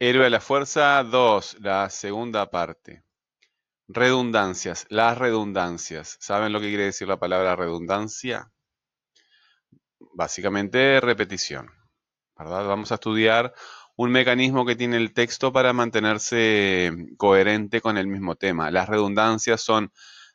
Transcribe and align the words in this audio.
Héroe 0.00 0.22
de 0.22 0.30
la 0.30 0.40
Fuerza 0.40 1.02
2, 1.02 1.56
la 1.58 1.90
segunda 1.90 2.48
parte. 2.48 3.02
Redundancias, 3.88 4.86
las 4.90 5.18
redundancias. 5.18 6.16
¿Saben 6.20 6.52
lo 6.52 6.60
que 6.60 6.68
quiere 6.68 6.84
decir 6.84 7.08
la 7.08 7.18
palabra 7.18 7.56
redundancia? 7.56 8.52
Básicamente 10.14 11.00
repetición. 11.00 11.68
¿verdad? 12.38 12.68
Vamos 12.68 12.92
a 12.92 12.94
estudiar 12.94 13.52
un 13.96 14.12
mecanismo 14.12 14.64
que 14.64 14.76
tiene 14.76 14.98
el 14.98 15.12
texto 15.12 15.52
para 15.52 15.72
mantenerse 15.72 16.92
coherente 17.16 17.80
con 17.80 17.98
el 17.98 18.06
mismo 18.06 18.36
tema. 18.36 18.70
Las 18.70 18.88
redundancias 18.88 19.60
son 19.60 19.92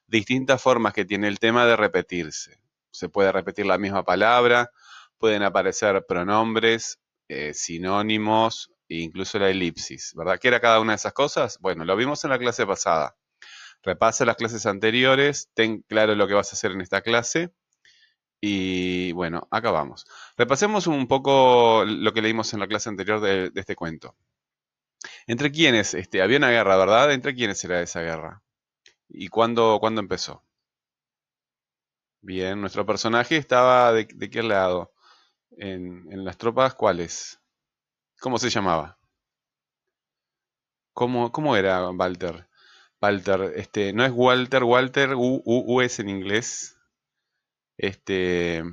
distintas 0.08 0.62
formas 0.62 0.92
que 0.92 1.06
tiene 1.06 1.30
el 1.30 1.40
tema 1.40 1.66
de 1.66 1.78
repetirse. 1.78 2.60
Se 2.92 3.08
puede 3.08 3.32
repetir 3.32 3.66
la 3.66 3.78
misma 3.78 4.04
palabra, 4.04 4.72
pueden 5.18 5.42
aparecer 5.42 6.06
pronombres, 6.06 7.00
eh, 7.30 7.54
sinónimos 7.54 8.73
e 8.94 9.04
incluso 9.04 9.40
la 9.40 9.50
elipsis, 9.50 10.14
¿verdad? 10.16 10.40
¿Qué 10.40 10.48
era 10.50 10.60
cada 10.60 10.80
una 10.80 10.94
de 10.94 10.98
esas 10.98 11.14
cosas? 11.14 11.58
Bueno, 11.60 11.86
lo 11.86 11.96
vimos 11.96 12.24
en 12.24 12.30
la 12.30 12.40
clase 12.40 12.66
pasada. 12.66 13.16
Repasa 13.82 14.26
las 14.26 14.38
clases 14.38 14.66
anteriores, 14.66 15.50
ten 15.54 15.82
claro 15.82 16.16
lo 16.16 16.28
que 16.28 16.36
vas 16.36 16.52
a 16.54 16.56
hacer 16.56 16.72
en 16.72 16.82
esta 16.82 17.02
clase 17.02 17.52
y 18.42 19.14
bueno, 19.14 19.48
acá 19.52 19.72
vamos. 19.72 20.06
Repasemos 20.38 20.88
un 20.88 21.08
poco 21.08 21.86
lo 21.86 22.14
que 22.14 22.22
leímos 22.22 22.54
en 22.54 22.60
la 22.60 22.68
clase 22.68 22.90
anterior 22.90 23.22
de, 23.22 23.52
este 23.56 23.76
cuento. 23.76 24.16
¿Entre 25.28 25.52
quiénes? 25.52 25.94
Este, 25.94 26.22
había 26.22 26.38
una 26.38 26.52
guerra, 26.52 26.78
¿verdad? 26.78 27.14
¿Entre 27.14 27.36
quiénes 27.36 27.64
era 27.64 27.82
esa 27.82 28.02
guerra? 28.02 28.44
¿Y 29.10 29.30
cuándo, 29.30 29.78
cuándo 29.80 30.02
empezó? 30.02 30.44
Bien, 32.22 32.60
nuestro 32.60 32.86
personaje 32.86 33.38
estaba 33.38 33.94
de, 33.94 34.08
qué 34.08 34.44
lado? 34.44 34.94
En, 35.58 36.12
en, 36.12 36.26
las 36.26 36.38
tropas, 36.38 36.74
¿cuáles? 36.76 37.40
¿Cómo 38.24 38.38
se 38.38 38.50
llamaba? 38.50 38.98
¿Cómo, 40.94 41.34
cómo 41.34 41.58
era 41.58 41.90
Walter? 41.90 42.48
Walter, 43.02 43.52
este, 43.58 43.92
no 43.92 44.06
es 44.06 44.14
Walter, 44.16 44.64
Walter, 44.64 45.16
U, 45.16 45.42
U, 45.44 45.64
U 45.68 45.82
es 45.82 46.00
en 46.00 46.08
inglés. 46.08 46.78
Este, 47.78 48.64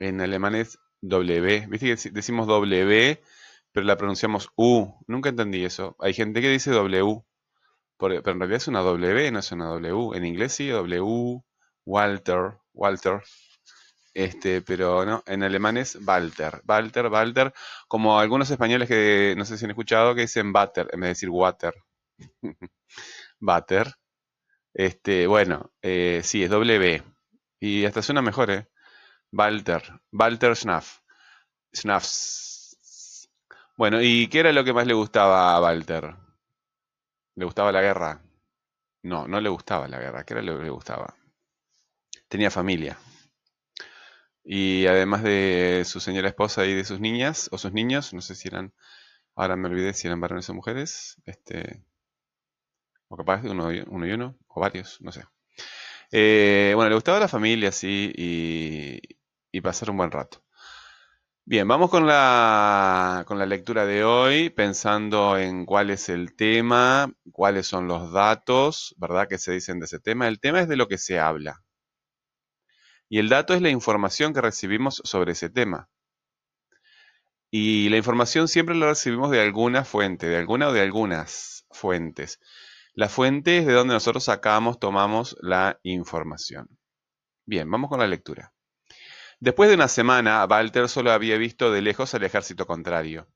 en 0.00 0.20
alemán 0.20 0.56
es 0.56 0.80
W. 1.02 1.68
Viste 1.68 1.94
que 1.94 2.10
decimos 2.10 2.48
W, 2.48 3.22
pero 3.70 3.86
la 3.86 3.96
pronunciamos 3.96 4.50
U. 4.56 4.92
Nunca 5.06 5.28
entendí 5.28 5.64
eso. 5.64 5.94
Hay 6.00 6.12
gente 6.12 6.40
que 6.40 6.48
dice 6.48 6.72
W, 6.72 7.22
pero 7.98 8.14
en 8.16 8.24
realidad 8.24 8.56
es 8.56 8.66
una 8.66 8.80
W, 8.80 9.30
no 9.30 9.38
es 9.38 9.52
una 9.52 9.66
W. 9.66 10.16
En 10.16 10.26
inglés 10.26 10.54
sí, 10.54 10.70
W, 10.70 11.44
Walter, 11.86 12.58
Walter. 12.74 13.22
Este, 14.18 14.62
pero 14.62 15.06
no, 15.06 15.22
en 15.26 15.44
alemán 15.44 15.76
es 15.76 15.96
Walter, 16.04 16.60
Walter, 16.66 17.06
Walter, 17.06 17.54
como 17.86 18.18
algunos 18.18 18.50
españoles 18.50 18.88
que 18.88 19.34
no 19.38 19.44
sé 19.44 19.56
si 19.56 19.64
han 19.64 19.70
escuchado 19.70 20.12
que 20.16 20.22
dicen 20.22 20.52
Butter 20.52 20.88
en 20.92 21.00
vez 21.00 21.06
de 21.06 21.10
decir 21.10 21.30
water. 21.30 21.72
Butter. 23.40 23.94
Este, 24.74 25.26
bueno, 25.28 25.72
eh, 25.82 26.22
sí, 26.24 26.42
es 26.44 26.50
W. 26.50 27.02
Y 27.60 27.84
hasta 27.84 28.02
suena 28.02 28.22
mejor, 28.22 28.50
¿eh? 28.50 28.68
Walter, 29.32 29.82
Walter 30.12 30.56
Schnaff. 30.56 31.00
Schnaffs. 31.74 33.28
Bueno, 33.76 34.02
¿y 34.02 34.28
qué 34.28 34.40
era 34.40 34.52
lo 34.52 34.64
que 34.64 34.72
más 34.72 34.86
le 34.86 34.94
gustaba 34.94 35.54
a 35.54 35.60
Walter? 35.62 36.16
¿Le 37.36 37.44
gustaba 37.46 37.72
la 37.72 37.80
guerra? 37.80 38.20
No, 39.04 39.28
no 39.28 39.40
le 39.40 39.48
gustaba 39.48 39.88
la 39.88 40.00
guerra. 40.00 40.24
¿Qué 40.24 40.34
era 40.34 40.42
lo 40.42 40.58
que 40.58 40.64
le 40.64 40.70
gustaba? 40.70 41.14
Tenía 42.28 42.50
familia. 42.50 42.98
Y 44.50 44.86
además 44.86 45.22
de 45.22 45.82
su 45.84 46.00
señora 46.00 46.28
esposa 46.28 46.64
y 46.64 46.72
de 46.72 46.84
sus 46.84 47.00
niñas, 47.00 47.50
o 47.52 47.58
sus 47.58 47.74
niños, 47.74 48.14
no 48.14 48.22
sé 48.22 48.34
si 48.34 48.48
eran, 48.48 48.72
ahora 49.34 49.56
me 49.56 49.68
olvidé 49.68 49.92
si 49.92 50.06
eran 50.06 50.22
varones 50.22 50.48
o 50.48 50.54
mujeres, 50.54 51.16
este, 51.26 51.82
o 53.08 53.16
capaz 53.18 53.42
de 53.42 53.50
uno, 53.50 53.68
uno 53.88 54.06
y 54.06 54.12
uno, 54.12 54.38
o 54.48 54.58
varios, 54.58 55.02
no 55.02 55.12
sé. 55.12 55.24
Eh, 56.12 56.72
bueno, 56.74 56.88
le 56.88 56.94
gustaba 56.94 57.20
la 57.20 57.28
familia, 57.28 57.72
sí, 57.72 58.10
y, 58.16 59.60
pasar 59.60 59.90
un 59.90 59.98
buen 59.98 60.10
rato. 60.10 60.42
Bien, 61.44 61.68
vamos 61.68 61.90
con 61.90 62.06
la, 62.06 63.24
con 63.26 63.38
la 63.38 63.44
lectura 63.46 63.84
de 63.84 64.02
hoy, 64.04 64.48
pensando 64.48 65.36
en 65.36 65.66
cuál 65.66 65.90
es 65.90 66.08
el 66.08 66.34
tema, 66.36 67.12
cuáles 67.32 67.66
son 67.66 67.86
los 67.86 68.12
datos, 68.12 68.94
¿verdad?, 68.98 69.28
que 69.28 69.36
se 69.38 69.52
dicen 69.52 69.78
de 69.78 69.86
ese 69.86 70.00
tema. 70.00 70.26
El 70.28 70.40
tema 70.40 70.60
es 70.60 70.68
de 70.68 70.76
lo 70.76 70.88
que 70.88 70.96
se 70.96 71.18
habla. 71.20 71.62
Y 73.08 73.18
el 73.18 73.28
dato 73.28 73.54
es 73.54 73.62
la 73.62 73.70
información 73.70 74.34
que 74.34 74.40
recibimos 74.40 75.00
sobre 75.04 75.32
ese 75.32 75.48
tema. 75.50 75.88
Y 77.50 77.88
la 77.88 77.96
información 77.96 78.48
siempre 78.48 78.74
la 78.74 78.88
recibimos 78.88 79.30
de 79.30 79.40
alguna 79.40 79.84
fuente, 79.84 80.26
de 80.26 80.36
alguna 80.36 80.68
o 80.68 80.72
de 80.72 80.82
algunas 80.82 81.66
fuentes. 81.70 82.40
La 82.92 83.08
fuente 83.08 83.58
es 83.58 83.66
de 83.66 83.72
donde 83.72 83.94
nosotros 83.94 84.24
sacamos, 84.24 84.78
tomamos 84.78 85.36
la 85.40 85.78
información. 85.82 86.68
Bien, 87.46 87.70
vamos 87.70 87.88
con 87.88 88.00
la 88.00 88.06
lectura. 88.06 88.52
Después 89.40 89.70
de 89.70 89.76
una 89.76 89.88
semana, 89.88 90.44
Walter 90.44 90.88
solo 90.88 91.12
había 91.12 91.38
visto 91.38 91.70
de 91.70 91.80
lejos 91.80 92.12
al 92.14 92.24
ejército 92.24 92.66
contrario. 92.66 93.28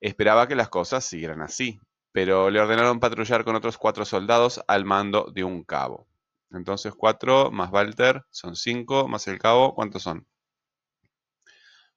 Esperaba 0.00 0.48
que 0.48 0.56
las 0.56 0.70
cosas 0.70 1.04
siguieran 1.04 1.42
así, 1.42 1.78
pero 2.12 2.50
le 2.50 2.60
ordenaron 2.60 2.98
patrullar 2.98 3.44
con 3.44 3.54
otros 3.54 3.78
cuatro 3.78 4.04
soldados 4.04 4.62
al 4.66 4.84
mando 4.84 5.30
de 5.32 5.44
un 5.44 5.62
cabo. 5.62 6.08
Entonces, 6.54 6.94
cuatro 6.96 7.50
más 7.50 7.70
Walter 7.70 8.24
son 8.30 8.56
cinco, 8.56 9.08
más 9.08 9.26
el 9.28 9.38
cabo, 9.38 9.74
¿cuántos 9.74 10.02
son? 10.02 10.26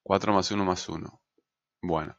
Cuatro 0.03 0.33
más 0.33 0.51
uno 0.51 0.65
más 0.65 0.87
uno. 0.89 1.21
Bueno, 1.81 2.15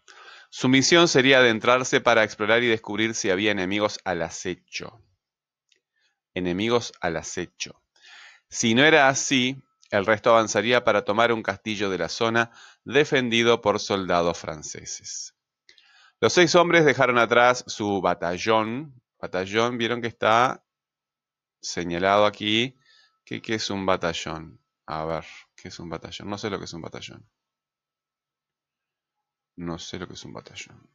su 0.51 0.69
misión 0.69 1.09
sería 1.09 1.39
adentrarse 1.39 2.01
para 2.01 2.25
explorar 2.25 2.63
y 2.63 2.69
descubrir 2.69 3.15
si 3.15 3.31
había 3.31 3.51
enemigos 3.53 3.99
al 4.05 4.23
acecho. 4.23 5.03
Enemigos 6.35 6.93
al 7.01 7.17
acecho. 7.17 7.83
Si 8.49 8.75
no 8.75 8.85
era 8.85 9.09
así, 9.09 9.63
el 9.91 10.07
resto 10.07 10.31
avanzaría 10.31 10.85
para 10.85 11.05
tomar 11.05 11.33
un 11.33 11.43
castillo 11.43 11.91
de 11.91 11.99
la 11.99 12.09
zona 12.09 12.51
defendido 12.85 13.61
por 13.61 13.81
soldados 13.81 14.39
franceses. 14.39 15.35
Los 16.21 16.33
seis 16.33 16.55
hombres 16.55 16.85
dejaron 16.85 17.19
atrás 17.19 17.65
su 17.67 18.01
batallón. 18.01 19.01
Batallón, 19.21 19.79
vieron 19.79 20.01
que 20.01 20.09
está 20.09 20.65
señalado 21.61 22.27
aquí. 22.27 22.77
¿Qué, 23.25 23.41
¿Qué 23.43 23.55
es 23.55 23.71
un 23.71 23.87
batallón? 23.87 24.61
A 24.87 25.05
ver, 25.05 25.25
¿qué 25.57 25.69
es 25.69 25.79
un 25.79 25.89
batallón? 25.91 26.31
No 26.31 26.39
sé 26.39 26.51
lo 26.51 26.59
que 26.59 26.65
es 26.67 26.73
un 26.75 26.83
batallón. 26.83 27.29
No 29.65 29.79
sé 29.79 29.99
lo 29.99 30.09
que 30.09 30.15
es 30.15 30.25
un 30.25 30.33
batallón. 30.33 30.89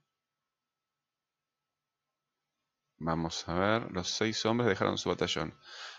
Vamos 2.97 3.47
a 3.47 3.53
ver, 3.53 3.91
los 3.91 4.07
seis 4.09 4.44
hombres 4.47 4.68
dejaron 4.68 4.97
su 4.97 5.09
batallón. 5.09 5.53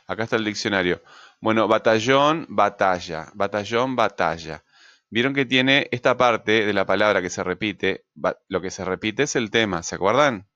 Acá 0.08 0.24
está 0.24 0.36
el 0.36 0.44
diccionario. 0.44 1.02
Bueno, 1.40 1.68
batallón, 1.68 2.46
batalla. 2.48 3.30
Batallón, 3.34 3.94
batalla. 3.94 4.64
Vieron 5.10 5.34
que 5.34 5.46
tiene 5.46 5.88
esta 5.92 6.16
parte 6.16 6.66
de 6.66 6.72
la 6.72 6.86
palabra 6.86 7.22
que 7.22 7.30
se 7.30 7.44
repite. 7.44 8.06
Lo 8.48 8.60
que 8.60 8.70
se 8.72 8.84
repite 8.84 9.24
es 9.24 9.36
el 9.36 9.50
tema, 9.50 9.82
¿se 9.84 9.94
acuerdan? 9.94 10.48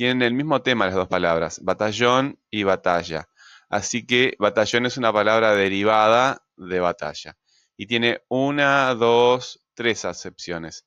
Tienen 0.00 0.22
el 0.22 0.32
mismo 0.32 0.62
tema 0.62 0.86
las 0.86 0.94
dos 0.94 1.08
palabras, 1.08 1.60
batallón 1.62 2.38
y 2.50 2.62
batalla. 2.62 3.28
Así 3.68 4.06
que 4.06 4.34
batallón 4.38 4.86
es 4.86 4.96
una 4.96 5.12
palabra 5.12 5.54
derivada 5.54 6.42
de 6.56 6.80
batalla. 6.80 7.36
Y 7.76 7.86
tiene 7.86 8.22
una, 8.28 8.94
dos, 8.94 9.62
tres 9.74 10.06
acepciones. 10.06 10.86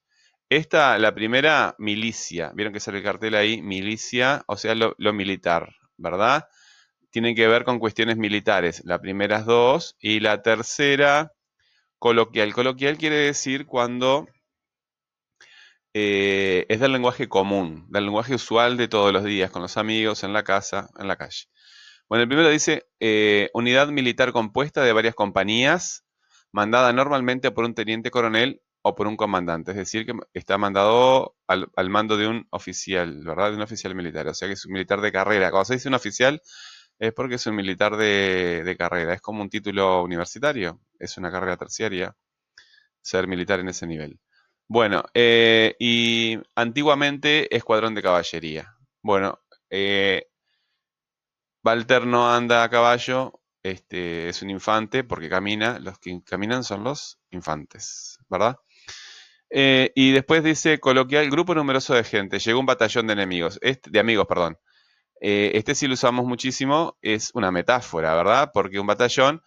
Esta, 0.50 0.98
la 0.98 1.14
primera, 1.14 1.76
milicia. 1.78 2.54
Vieron 2.56 2.74
que 2.74 2.80
sale 2.80 2.98
el 2.98 3.04
cartel 3.04 3.36
ahí, 3.36 3.62
milicia, 3.62 4.44
o 4.48 4.58
sea, 4.58 4.74
lo, 4.74 4.96
militar, 5.14 5.76
¿verdad? 5.96 6.48
Tienen 7.12 7.36
que 7.36 7.48
ver 7.48 7.66
con 7.66 7.78
cuestiones 7.78 8.18
militares. 8.18 8.82
La 8.84 9.00
primera 9.00 9.44
dos 9.44 9.96
y 10.00 10.22
la 10.22 10.42
tercera, 10.42 11.34
coloquial. 12.00 12.52
Coloquial 12.52 12.98
quiere 12.98 13.18
decir 13.18 13.68
cuando 13.68 14.26
eh, 15.94 16.66
es 16.70 16.80
del 16.80 16.92
lenguaje 16.92 17.30
común, 17.30 17.86
del 17.90 18.06
lenguaje 18.06 18.36
usual 18.36 18.78
de 18.78 18.88
todos 18.88 19.14
los 19.14 19.24
días, 19.24 19.52
con 19.52 19.62
los 19.62 19.78
amigos, 19.78 20.24
en 20.24 20.34
la 20.34 20.44
casa, 20.44 20.90
en 21.00 21.08
la 21.08 21.16
calle. 21.16 21.46
Bueno, 22.10 22.24
el 22.24 22.28
primero 22.28 22.50
dice 22.50 22.88
eh, 23.00 23.50
unidad 23.54 23.88
militar 23.90 24.34
compuesta 24.34 24.84
de 24.84 24.94
varias 24.94 25.16
compañías, 25.16 26.06
mandada 26.52 26.94
normalmente 26.94 27.52
por 27.52 27.66
un 27.66 27.74
teniente 27.74 28.12
coronel 28.12 28.62
o 28.84 28.96
por 28.96 29.08
un 29.08 29.16
comandante, 29.18 29.72
es 29.72 29.78
decir, 29.78 30.06
que 30.06 30.14
está 30.34 30.58
mandado 30.58 31.36
al, 31.48 31.90
mando 31.90 32.18
de 32.18 32.28
un 32.28 32.48
oficial, 32.52 33.24
¿verdad? 33.24 33.52
De 33.52 33.56
un 33.56 33.62
oficial 33.62 33.96
militar, 33.96 34.28
o 34.28 34.34
sea 34.34 34.48
que 34.48 34.56
es 34.56 34.66
un 34.66 34.74
militar 34.74 35.02
de 35.02 35.12
carrera. 35.12 35.52
Cuando 35.52 35.66
se 35.66 35.76
dice 35.76 35.88
un 35.88 35.96
oficial 35.96 36.42
es 37.00 37.14
porque 37.14 37.36
es 37.36 37.48
un 37.48 37.56
militar 37.56 37.96
de, 37.98 38.76
carrera, 38.78 39.14
es 39.14 39.22
como 39.22 39.42
un 39.42 39.50
título 39.50 40.04
universitario, 40.04 40.82
es 41.00 41.18
una 41.18 41.32
carrera 41.32 41.58
terciaria 41.58 42.16
ser 43.02 43.28
militar 43.28 43.60
en 43.60 43.70
ese 43.70 43.88
nivel. 43.88 44.20
Bueno, 44.74 45.04
eh, 45.14 45.76
y 45.78 46.40
antiguamente 46.56 47.56
escuadrón 47.56 47.94
de 47.94 48.02
caballería. 48.02 48.76
Bueno, 49.04 49.38
eh, 49.70 50.26
Walter 51.64 52.08
no 52.08 52.34
anda 52.34 52.64
a 52.64 52.70
caballo, 52.72 53.40
este, 53.62 54.30
es 54.30 54.42
un 54.42 54.50
infante 54.50 55.04
porque 55.04 55.30
camina, 55.30 55.78
los 55.78 56.00
que 56.00 56.20
caminan 56.24 56.64
son 56.64 56.84
los 56.84 57.20
infantes, 57.30 58.18
¿verdad? 58.28 58.58
Eh, 59.52 59.92
y 59.94 60.12
después 60.12 60.44
dice 60.44 60.80
coloquial, 60.80 61.30
grupo 61.30 61.54
numeroso 61.54 61.94
de 61.94 62.04
gente, 62.04 62.40
llegó 62.40 62.60
un 62.60 62.66
batallón 62.66 63.06
de 63.06 63.14
enemigos, 63.14 63.60
este, 63.62 63.92
de 63.92 64.00
amigos, 64.00 64.26
perdón. 64.26 64.58
Eh, 65.22 65.52
este 65.54 65.76
sí 65.76 65.86
lo 65.86 65.94
usamos 65.94 66.26
muchísimo, 66.26 66.98
es 67.04 67.30
una 67.36 67.52
metáfora, 67.52 68.16
¿verdad? 68.16 68.50
Porque 68.52 68.80
un 68.80 68.88
batallón, 68.88 69.44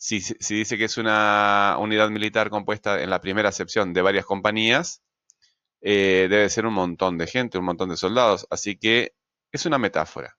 si, 0.00 0.20
dice 0.56 0.78
que 0.78 0.84
es 0.84 0.96
una 0.96 1.76
unidad 1.78 2.08
militar 2.10 2.48
compuesta 2.48 3.02
en 3.02 3.10
la 3.10 3.20
primera 3.20 3.50
acepción 3.50 3.92
de 3.92 4.00
varias 4.02 4.24
compañías, 4.24 5.02
eh, 5.82 6.26
debe 6.30 6.48
ser 6.48 6.66
un 6.66 6.74
montón 6.74 7.18
de 7.18 7.26
gente, 7.26 7.58
un 7.58 7.66
montón 7.66 7.90
de 7.90 7.96
soldados, 7.98 8.46
así 8.50 8.78
que 8.78 9.14
es 9.52 9.66
una 9.66 9.78
metáfora. 9.78 10.36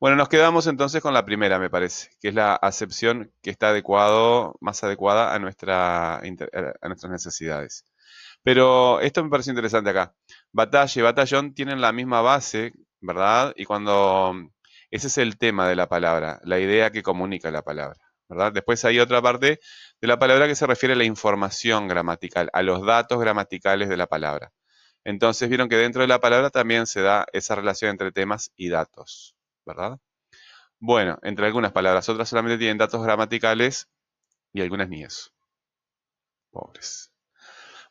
Bueno, 0.00 0.16
nos 0.16 0.28
quedamos 0.28 0.66
entonces 0.68 1.02
con 1.02 1.12
la 1.12 1.24
primera, 1.26 1.58
me 1.58 1.70
parece, 1.70 2.10
que 2.20 2.28
es 2.28 2.34
la 2.34 2.54
acepción 2.54 3.32
que 3.42 3.50
está 3.50 3.70
adecuado, 3.70 4.56
más 4.60 4.82
adecuada 4.84 5.34
a, 5.34 5.38
nuestra, 5.38 6.16
a 6.16 6.88
nuestras 6.88 7.10
necesidades. 7.12 7.84
Pero 8.42 9.00
esto 9.00 9.22
me 9.22 9.30
parece 9.30 9.50
interesante 9.50 9.90
acá. 9.90 10.14
Batalla 10.52 11.00
y 11.00 11.02
batallón 11.02 11.54
tienen 11.54 11.80
la 11.80 11.92
misma 11.92 12.22
base, 12.22 12.72
¿verdad? 13.00 13.52
Y 13.56 13.64
cuando... 13.64 14.34
Ese 14.90 15.08
es 15.08 15.18
el 15.18 15.36
tema 15.36 15.68
de 15.68 15.76
la 15.76 15.88
palabra, 15.88 16.40
la 16.44 16.58
idea 16.58 16.90
que 16.90 17.02
comunica 17.02 17.50
la 17.50 17.62
palabra, 17.62 18.07
¿verdad? 18.28 18.52
Después 18.52 18.84
hay 18.84 19.00
otra 19.00 19.22
parte 19.22 19.60
de 20.00 20.08
la 20.08 20.18
palabra 20.18 20.46
que 20.46 20.54
se 20.54 20.66
refiere 20.66 20.94
a 20.94 20.96
la 20.96 21.04
información 21.04 21.88
gramatical, 21.88 22.50
a 22.52 22.62
los 22.62 22.84
datos 22.84 23.18
gramaticales 23.20 23.88
de 23.88 23.96
la 23.96 24.06
palabra. 24.06 24.52
Entonces 25.04 25.48
vieron 25.48 25.68
que 25.68 25.76
dentro 25.76 26.02
de 26.02 26.08
la 26.08 26.20
palabra 26.20 26.50
también 26.50 26.86
se 26.86 27.00
da 27.00 27.26
esa 27.32 27.54
relación 27.54 27.90
entre 27.92 28.12
temas 28.12 28.52
y 28.56 28.68
datos, 28.68 29.34
¿verdad? 29.64 29.98
Bueno, 30.80 31.18
entre 31.22 31.46
algunas 31.46 31.72
palabras, 31.72 32.08
otras 32.08 32.28
solamente 32.28 32.58
tienen 32.58 32.78
datos 32.78 33.02
gramaticales 33.02 33.88
y 34.52 34.60
algunas 34.60 34.88
ni 34.88 35.02
eso. 35.02 35.30
Pobres. 36.50 37.12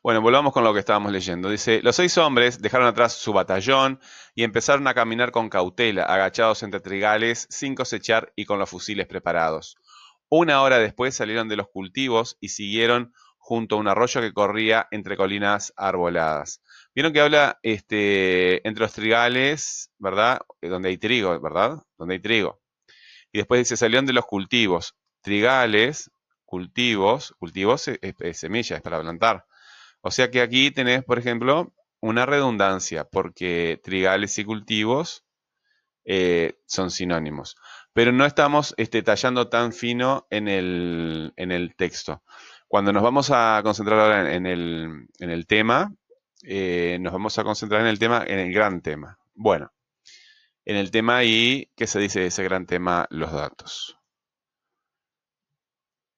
Bueno, 0.04 0.22
volvamos 0.22 0.54
con 0.54 0.64
lo 0.64 0.74
que 0.74 0.80
estábamos 0.80 1.12
leyendo. 1.12 1.50
Dice, 1.50 1.82
los 1.82 1.96
seis 1.96 2.18
hombres 2.18 2.62
dejaron 2.62 2.88
atrás 2.88 3.14
su 3.14 3.34
batallón 3.34 4.00
y 4.36 4.44
empezaron 4.44 4.88
a 4.88 4.94
caminar 4.94 5.32
con 5.32 5.50
cautela, 5.50 6.04
agachados 6.04 6.64
entre 6.64 6.80
trigales, 6.80 7.48
sin 7.50 7.76
cosechar 7.76 8.32
y 8.36 8.46
con 8.46 8.60
los 8.60 8.70
fusiles 8.70 9.08
preparados. 9.08 9.76
Una 10.30 10.62
hora 10.62 10.78
después 10.80 11.16
salieron 11.16 11.48
de 11.48 11.56
los 11.56 11.70
cultivos 11.70 12.38
y 12.42 12.50
siguieron 12.50 13.14
junto 13.38 13.76
a 13.76 13.80
un 13.80 13.88
arroyo 13.88 14.20
que 14.20 14.34
corría 14.34 14.88
entre 14.92 15.16
colinas 15.16 15.74
arboladas. 15.78 16.62
Vieron 16.94 17.14
que 17.14 17.22
habla 17.22 17.60
este, 17.64 18.68
entre 18.68 18.82
los 18.82 18.94
trigales, 18.94 19.92
¿verdad? 19.98 20.42
Eh, 20.62 20.68
donde 20.68 20.90
hay 20.90 20.98
trigo, 20.98 21.40
¿verdad? 21.40 21.82
Donde 21.98 22.16
hay 22.16 22.20
trigo. 22.20 22.60
Y 23.32 23.38
después 23.38 23.60
dice, 23.60 23.78
salieron 23.78 24.06
de 24.06 24.14
los 24.14 24.26
cultivos. 24.26 24.96
Trigales, 25.22 26.12
cultivos, 26.44 27.34
cultivos 27.40 27.88
es 27.88 28.38
semillas, 28.38 28.78
es 28.78 28.82
para 28.82 29.00
plantar. 29.00 29.46
O 30.02 30.12
sea 30.12 30.30
que 30.30 30.42
aquí 30.42 30.72
tenés, 30.72 31.04
por 31.04 31.20
ejemplo, 31.20 31.74
una 32.02 32.26
redundancia, 32.26 33.06
porque 33.06 33.80
trigales 33.84 34.38
y 34.40 34.46
cultivos 34.46 35.24
eh, 36.06 36.60
son 36.66 36.92
sinónimos. 36.92 37.56
Pero 37.98 38.12
no 38.12 38.28
estamos 38.28 38.76
este, 38.78 39.02
tallando 39.02 39.50
tan 39.50 39.74
fino 39.74 40.28
en 40.30 40.48
el, 40.48 41.74
texto. 41.76 42.22
Cuando 42.68 42.94
nos 42.94 43.02
vamos 43.02 43.32
a 43.32 43.60
concentrar 43.64 44.00
ahora 44.00 44.36
en 44.36 44.46
el, 44.46 45.48
tema, 45.48 45.96
eh, 46.44 47.00
nos 47.02 47.12
vamos 47.12 47.40
a 47.40 47.44
concentrar 47.44 47.82
en 47.82 47.88
el 47.88 47.98
tema, 47.98 48.24
en 48.24 48.38
el 48.38 48.54
gran 48.54 48.82
tema. 48.84 49.18
Bueno, 49.34 49.74
en 50.64 50.76
el 50.76 50.92
tema 50.92 51.24
y, 51.24 51.72
¿qué 51.76 51.88
se 51.88 51.98
dice 51.98 52.20
de 52.20 52.28
ese 52.28 52.44
gran 52.44 52.68
tema? 52.68 53.08
Los 53.10 53.32
datos. 53.32 53.98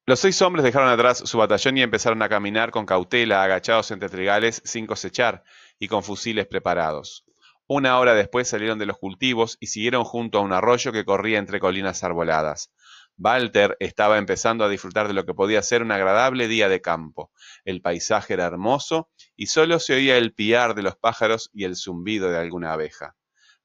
Los 0.05 0.19
seis 0.19 0.41
hombres 0.41 0.65
dejaron 0.65 0.89
atrás 0.89 1.19
su 1.19 1.37
batallón 1.37 1.77
y 1.77 1.81
empezaron 1.81 2.21
a 2.21 2.27
caminar 2.27 2.71
con 2.71 2.85
cautela, 2.85 3.41
agachados 3.41 3.89
entre 3.91 4.09
trigales, 4.09 4.61
sin 4.65 4.85
cosechar 4.85 5.45
y 5.79 5.87
con 5.87 6.03
fusiles 6.03 6.45
preparados. 6.45 7.28
Una 7.71 7.99
hora 7.99 8.15
después 8.15 8.47
salieron 8.47 8.79
de 8.79 8.87
los 8.87 8.97
cultivos 8.97 9.55
y 9.59 9.67
siguieron 9.67 10.03
junto 10.03 10.39
a 10.39 10.41
un 10.41 10.53
arroyo 10.53 10.91
que 10.91 11.05
corría 11.05 11.37
entre 11.37 11.59
colinas 11.59 12.03
arboladas. 12.03 12.71
Walter 13.15 13.77
estaba 13.79 14.17
empezando 14.17 14.63
a 14.63 14.69
disfrutar 14.69 15.07
de 15.07 15.13
lo 15.13 15.23
que 15.23 15.35
podía 15.35 15.61
ser 15.61 15.83
un 15.83 15.91
agradable 15.91 16.47
día 16.47 16.67
de 16.67 16.81
campo. 16.81 17.31
El 17.65 17.83
paisaje 17.83 18.33
era 18.33 18.47
hermoso 18.47 19.11
y 19.35 19.45
solo 19.45 19.79
se 19.79 19.93
oía 19.93 20.17
el 20.17 20.33
piar 20.33 20.73
de 20.73 20.81
los 20.81 20.95
pájaros 20.95 21.51
y 21.53 21.65
el 21.65 21.75
zumbido 21.75 22.31
de 22.31 22.39
alguna 22.39 22.73
abeja. 22.73 23.15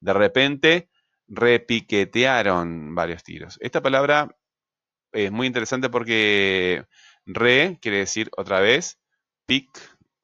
De 0.00 0.12
repente 0.12 0.90
repiquetearon 1.26 2.94
varios 2.94 3.24
tiros. 3.24 3.56
Esta 3.62 3.80
palabra 3.80 4.36
es 5.12 5.32
muy 5.32 5.46
interesante 5.46 5.88
porque 5.88 6.84
re 7.24 7.78
quiere 7.80 8.00
decir 8.00 8.30
otra 8.36 8.60
vez 8.60 8.98
pic, 9.46 9.70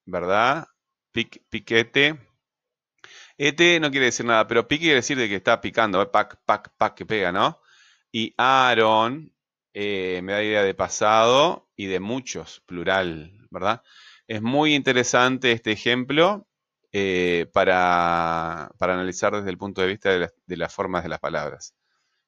¿verdad? 0.04 0.66
Pic, 1.12 1.42
piquete. 1.48 2.29
Ete 3.42 3.80
no 3.80 3.90
quiere 3.90 4.06
decir 4.06 4.26
nada, 4.26 4.46
pero 4.46 4.68
pique 4.68 4.82
quiere 4.82 4.96
decir 4.96 5.16
de 5.16 5.26
que 5.26 5.36
está 5.36 5.62
picando, 5.62 6.02
¿eh? 6.02 6.06
pac, 6.06 6.38
pac, 6.44 6.74
pac, 6.76 6.94
que 6.94 7.06
pega, 7.06 7.32
¿no? 7.32 7.58
Y 8.12 8.34
Aaron 8.36 9.32
eh, 9.72 10.20
me 10.22 10.32
da 10.32 10.42
idea 10.42 10.62
de 10.62 10.74
pasado 10.74 11.70
y 11.74 11.86
de 11.86 12.00
muchos, 12.00 12.60
plural, 12.66 13.32
¿verdad? 13.50 13.82
Es 14.26 14.42
muy 14.42 14.74
interesante 14.74 15.52
este 15.52 15.72
ejemplo 15.72 16.46
eh, 16.92 17.46
para, 17.54 18.66
analizar 18.78 19.34
desde 19.34 19.48
el 19.48 19.56
punto 19.56 19.80
de 19.80 19.86
vista 19.88 20.10
de 20.10 20.56
las 20.58 20.74
formas 20.74 21.02
de 21.02 21.08
las 21.08 21.20
palabras. 21.20 21.74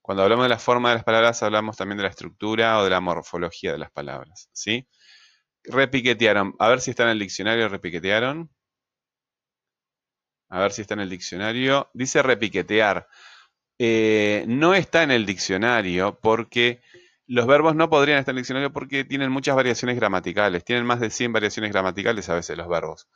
Cuando 0.01 0.23
hablamos 0.23 0.47
de 0.47 0.49
la 0.49 0.59
forma 0.59 0.89
de 0.91 0.95
las 0.95 1.05
palabras, 1.05 1.43
hablamos 1.43 1.77
también 1.77 1.99
de 1.99 2.05
la 2.05 2.11
estructura 2.11 2.79
o 2.79 2.85
de 2.85 2.91
la 2.91 3.01
morfología 3.03 3.73
de 3.73 3.79
las 3.79 3.91
palabras. 3.91 4.49
¿sí? 4.53 4.89
Repiquetearon. 5.65 6.55
A 6.59 6.69
ver 6.69 6.81
si 6.81 6.91
está 6.91 7.03
en 7.05 7.11
el 7.11 7.19
diccionario, 7.19 7.69
repiquetearon. 7.69 8.51
A 10.53 10.61
ver 10.61 10.73
si 10.73 10.83
está 10.83 10.93
en 10.93 11.01
el 11.01 11.09
diccionario. 11.09 11.89
Dice 11.95 12.23
repiquetear. 12.23 13.09
Eh, 13.79 14.45
no 14.47 14.75
está 14.75 15.03
en 15.03 15.11
el 15.11 15.25
diccionario 15.25 16.19
porque 16.21 16.83
los 17.27 17.47
verbos 17.47 17.75
no 17.75 17.89
podrían 17.89 18.19
estar 18.19 18.35
en 18.35 18.37
el 18.37 18.43
diccionario 18.43 18.71
porque 18.71 19.05
tienen 19.05 19.33
muchas 19.33 19.57
variaciones 19.57 19.97
gramaticales. 19.97 20.63
Tienen 20.63 20.85
más 20.85 21.01
de 21.01 21.09
100 21.09 21.33
variaciones 21.33 21.73
gramaticales 21.73 22.29
a 22.29 22.35
veces 22.35 22.59
los 22.59 22.69
verbos. 22.69 23.09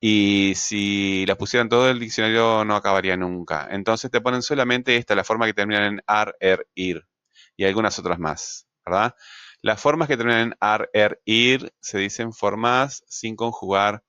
Y 0.00 0.54
si 0.56 1.26
las 1.26 1.36
pusieran 1.36 1.68
todo 1.68 1.90
el 1.90 2.00
diccionario 2.00 2.64
no 2.64 2.74
acabaría 2.74 3.18
nunca. 3.18 3.68
Entonces 3.70 4.10
te 4.10 4.22
ponen 4.22 4.40
solamente 4.40 4.96
esta, 4.96 5.14
la 5.14 5.24
forma 5.24 5.44
que 5.44 5.52
termina 5.52 5.86
en 5.86 6.00
ar, 6.06 6.36
er, 6.40 6.68
ir. 6.74 7.06
Y 7.54 7.66
algunas 7.66 7.98
otras 7.98 8.18
más, 8.18 8.66
¿verdad? 8.86 9.14
Las 9.60 9.78
formas 9.78 10.08
que 10.08 10.16
terminan 10.16 10.40
en 10.40 10.54
ar, 10.58 10.88
er, 10.94 11.20
ir 11.26 11.70
se 11.80 11.98
dicen 11.98 12.32
formas 12.32 13.04
sin 13.08 13.36
conjugar 13.36 14.02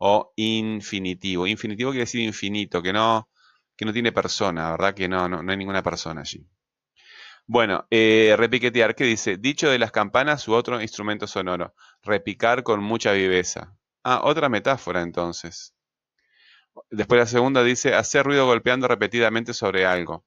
o 0.00 0.32
infinitivo. 0.36 1.46
Infinitivo 1.46 1.90
quiere 1.90 2.04
decir 2.04 2.22
infinito, 2.22 2.82
que 2.82 2.92
no, 2.92 3.28
que 3.76 3.84
no 3.84 3.92
tiene 3.92 4.12
persona, 4.12 4.70
¿verdad? 4.72 4.94
Que 4.94 5.08
no, 5.08 5.28
no, 5.28 5.50
hay 5.50 5.56
ninguna 5.58 5.82
persona 5.82 6.22
allí. 6.22 6.46
Bueno, 7.46 7.86
eh, 7.90 8.34
repiquetear, 8.36 8.94
¿qué 8.94 9.04
dice? 9.04 9.36
Dicho 9.36 9.68
de 9.68 9.78
las 9.78 9.92
campanas 9.92 10.46
u 10.48 10.54
otro 10.54 10.80
instrumento 10.80 11.26
sonoro. 11.26 11.74
Repicar 12.02 12.62
con 12.62 12.82
mucha 12.82 13.12
viveza. 13.12 13.76
Ah, 14.04 14.22
otra 14.24 14.48
metáfora 14.48 15.02
entonces. 15.02 15.74
Después 16.90 17.18
la 17.20 17.26
segunda 17.26 17.62
dice 17.62 17.94
hacer 17.94 18.24
ruido 18.24 18.46
golpeando 18.46 18.88
repetidamente 18.88 19.52
sobre 19.52 19.84
algo. 19.84 20.24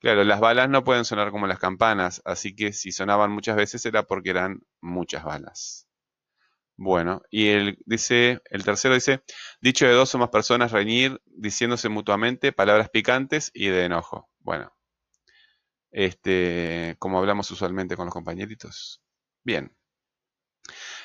Claro, 0.00 0.24
las 0.24 0.40
balas 0.40 0.68
no 0.68 0.84
pueden 0.84 1.04
sonar 1.04 1.30
como 1.30 1.46
las 1.46 1.58
campanas, 1.58 2.20
así 2.26 2.54
que 2.54 2.72
si 2.72 2.92
sonaban 2.92 3.30
muchas 3.30 3.56
veces 3.56 3.86
era 3.86 4.02
porque 4.02 4.30
eran 4.30 4.60
muchas 4.80 5.24
balas. 5.24 5.88
Bueno, 6.76 7.22
y 7.30 7.48
el, 7.48 7.78
dice, 7.86 8.40
el 8.50 8.64
tercero 8.64 8.94
dice, 8.94 9.22
dicho 9.60 9.86
de 9.86 9.92
dos 9.92 10.14
o 10.14 10.18
más 10.18 10.30
personas 10.30 10.72
reñir, 10.72 11.20
diciéndose 11.26 11.88
mutuamente 11.88 12.52
palabras 12.52 12.90
picantes 12.90 13.50
y 13.54 13.68
de 13.68 13.84
enojo. 13.84 14.28
Bueno, 14.40 14.72
este, 15.92 16.96
como 16.98 17.18
hablamos 17.18 17.50
usualmente 17.50 17.96
con 17.96 18.06
los 18.06 18.14
compañeritos. 18.14 19.00
Bien. 19.44 19.72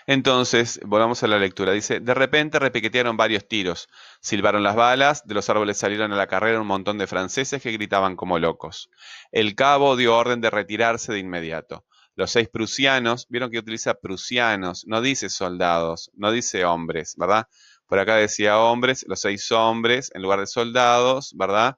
Entonces, 0.08 0.80
volvamos 0.84 1.22
a 1.22 1.28
la 1.28 1.38
lectura. 1.38 1.72
Dice, 1.72 2.00
de 2.00 2.14
repente 2.16 2.58
repiquetearon 2.58 3.16
varios 3.16 3.48
tiros, 3.48 3.88
silbaron 4.22 4.64
las 4.64 4.76
balas, 4.76 5.28
de 5.28 5.36
los 5.36 5.50
árboles 5.50 5.78
salieron 5.78 6.12
a 6.12 6.16
la 6.16 6.28
carrera 6.28 6.60
un 6.60 6.68
montón 6.68 6.98
de 6.98 7.06
franceses 7.06 7.62
que 7.62 7.72
gritaban 7.72 8.16
como 8.16 8.40
locos. 8.40 8.90
El 9.32 9.54
cabo 9.56 9.96
dio 9.96 10.18
orden 10.18 10.42
de 10.42 10.50
retirarse 10.50 11.14
de 11.14 11.20
inmediato. 11.20 11.86
Los 12.20 12.32
seis 12.32 12.50
prusianos, 12.50 13.28
vieron 13.30 13.50
que 13.50 13.60
utiliza 13.60 13.94
prusianos, 13.94 14.86
no 14.86 15.00
dice 15.02 15.30
soldados, 15.30 16.12
no 16.16 16.34
dice 16.34 16.66
hombres, 16.66 17.16
¿verdad? 17.16 17.48
Por 17.88 17.98
acá 17.98 18.18
decía 18.18 18.60
hombres, 18.60 19.06
los 19.08 19.22
seis 19.22 19.50
hombres 19.54 20.12
en 20.14 20.24
lugar 20.24 20.42
de 20.42 20.48
soldados, 20.48 21.34
¿verdad? 21.38 21.78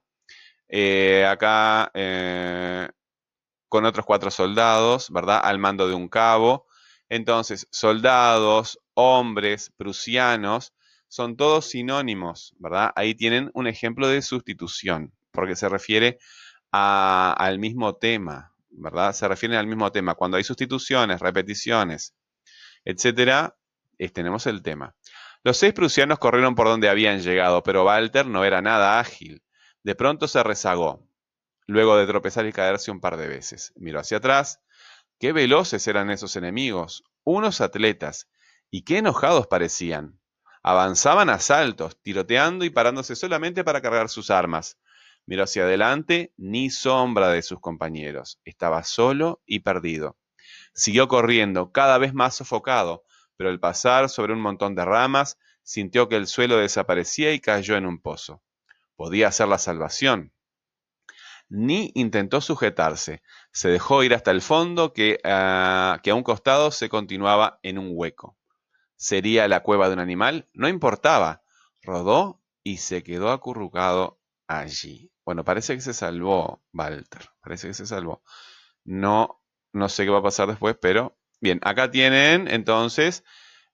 Eh, 0.66 1.24
acá 1.30 1.92
eh, 1.94 2.88
con 3.68 3.84
otros 3.84 4.04
cuatro 4.04 4.32
soldados, 4.32 5.10
¿verdad? 5.12 5.40
Al 5.44 5.60
mando 5.60 5.86
de 5.86 5.94
un 5.94 6.08
cabo. 6.08 6.66
Entonces, 7.08 7.68
soldados, 7.70 8.80
hombres, 8.94 9.70
prusianos, 9.76 10.74
son 11.06 11.36
todos 11.36 11.66
sinónimos, 11.66 12.52
¿verdad? 12.58 12.90
Ahí 12.96 13.14
tienen 13.14 13.52
un 13.54 13.68
ejemplo 13.68 14.08
de 14.08 14.22
sustitución, 14.22 15.12
porque 15.30 15.54
se 15.54 15.68
refiere 15.68 16.18
al 16.72 17.60
mismo 17.60 17.94
tema, 17.94 18.51
¿verdad? 18.72 19.12
Se 19.12 19.28
refieren 19.28 19.58
al 19.58 19.66
mismo 19.66 19.90
tema. 19.92 20.14
Cuando 20.14 20.36
hay 20.36 20.44
sustituciones, 20.44 21.20
repeticiones, 21.20 22.14
etcétera, 22.84 23.56
tenemos 24.10 24.46
el 24.46 24.62
tema. 24.62 24.94
Los 25.44 25.56
seis 25.56 25.72
prusianos 25.72 26.18
corrieron 26.18 26.54
por 26.54 26.66
donde 26.66 26.88
habían 26.88 27.20
llegado, 27.20 27.62
pero 27.62 27.84
Walter 27.84 28.26
no 28.26 28.44
era 28.44 28.62
nada 28.62 28.98
ágil. 28.98 29.42
De 29.82 29.94
pronto 29.94 30.28
se 30.28 30.42
rezagó, 30.42 31.08
luego 31.66 31.96
de 31.96 32.06
tropezar 32.06 32.46
y 32.46 32.52
caerse 32.52 32.90
un 32.90 33.00
par 33.00 33.16
de 33.16 33.28
veces. 33.28 33.72
Miró 33.76 34.00
hacia 34.00 34.18
atrás. 34.18 34.60
Qué 35.18 35.32
veloces 35.32 35.86
eran 35.86 36.10
esos 36.10 36.36
enemigos, 36.36 37.04
unos 37.24 37.60
atletas, 37.60 38.28
y 38.70 38.82
qué 38.82 38.98
enojados 38.98 39.46
parecían. 39.46 40.18
Avanzaban 40.64 41.28
a 41.28 41.38
saltos, 41.38 42.00
tiroteando 42.02 42.64
y 42.64 42.70
parándose 42.70 43.16
solamente 43.16 43.64
para 43.64 43.80
cargar 43.80 44.08
sus 44.08 44.30
armas. 44.30 44.78
Miró 45.26 45.44
hacia 45.44 45.64
adelante, 45.64 46.32
ni 46.36 46.70
sombra 46.70 47.28
de 47.28 47.42
sus 47.42 47.60
compañeros. 47.60 48.40
Estaba 48.44 48.82
solo 48.82 49.40
y 49.46 49.60
perdido. 49.60 50.16
Siguió 50.74 51.08
corriendo, 51.08 51.70
cada 51.72 51.98
vez 51.98 52.14
más 52.14 52.34
sofocado, 52.34 53.04
pero 53.36 53.50
al 53.50 53.60
pasar 53.60 54.08
sobre 54.08 54.32
un 54.32 54.40
montón 54.40 54.74
de 54.74 54.84
ramas, 54.84 55.38
sintió 55.62 56.08
que 56.08 56.16
el 56.16 56.26
suelo 56.26 56.56
desaparecía 56.56 57.32
y 57.32 57.40
cayó 57.40 57.76
en 57.76 57.86
un 57.86 58.00
pozo. 58.00 58.42
Podía 58.96 59.30
ser 59.32 59.48
la 59.48 59.58
salvación. 59.58 60.32
Ni 61.48 61.92
intentó 61.94 62.40
sujetarse, 62.40 63.22
se 63.52 63.68
dejó 63.68 64.02
ir 64.02 64.14
hasta 64.14 64.30
el 64.30 64.40
fondo 64.40 64.92
que, 64.94 65.20
ah, 65.24 66.00
que 66.02 66.10
a 66.10 66.14
un 66.14 66.22
costado 66.22 66.70
se 66.70 66.88
continuaba 66.88 67.58
en 67.62 67.78
un 67.78 67.90
hueco. 67.92 68.38
¿Sería 68.96 69.46
la 69.48 69.60
cueva 69.60 69.88
de 69.88 69.94
un 69.94 70.00
animal? 70.00 70.48
No 70.54 70.68
importaba. 70.68 71.42
Rodó 71.82 72.40
y 72.62 72.78
se 72.78 73.02
quedó 73.02 73.30
acurrucado 73.30 74.21
allí. 74.60 75.10
Bueno, 75.24 75.44
parece 75.44 75.74
que 75.74 75.80
se 75.80 75.94
salvó 75.94 76.62
Walter. 76.72 77.22
Parece 77.40 77.68
que 77.68 77.74
se 77.74 77.86
salvó. 77.86 78.22
No, 78.84 79.40
no 79.72 79.88
sé 79.88 80.04
qué 80.04 80.10
va 80.10 80.18
a 80.18 80.22
pasar 80.22 80.48
después, 80.48 80.76
pero 80.80 81.16
bien. 81.40 81.60
Acá 81.62 81.90
tienen 81.90 82.48
entonces 82.48 83.24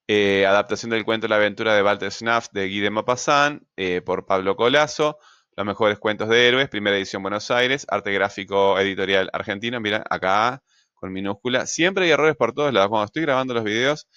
eh, 0.07 0.47
adaptación 0.47 0.91
del 0.91 1.05
cuento 1.05 1.29
La 1.29 1.37
aventura 1.37 1.75
de 1.75 1.83
Walter 1.83 2.11
Schnaff 2.11 2.49
de 2.53 2.69
Guy 2.69 2.81
de 2.81 2.91
Maupassant 2.91 3.63
eh, 3.77 4.01
por 4.03 4.27
Pablo 4.27 4.57
Colazo. 4.57 5.19
Los 5.57 5.67
mejores 5.67 5.99
cuentos 5.99 6.29
de 6.29 6.49
héroes, 6.49 6.69
primera 6.69 6.97
edición 6.97 7.23
Buenos 7.23 7.51
Aires, 7.51 7.85
arte 7.89 8.13
gráfico 8.13 8.79
editorial 8.79 9.29
argentino. 9.33 9.81
Mira, 9.81 10.05
acá 10.09 10.63
con 10.95 11.13
minúscula. 11.13 11.67
Siempre 11.67 12.05
hay 12.05 12.11
errores 12.13 12.37
por 12.37 12.53
todos 12.53 12.73
lados. 12.73 12.91
Cuando 12.91 13.07
estoy 13.07 13.23
grabando 13.23 13.55
los 13.55 13.65
videos, 13.65 14.09